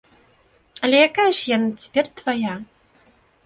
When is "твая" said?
2.23-2.55